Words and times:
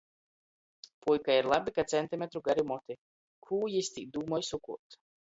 Puikai 1.01 1.33
ir 1.41 1.49
labi 1.51 1.73
ka 1.75 1.83
centimetru 1.91 2.41
gari 2.47 2.63
moti. 2.71 2.95
Kū 3.49 3.59
jis 3.75 3.91
tī 3.99 4.07
dūmoj 4.17 4.41
sukuot? 4.49 4.99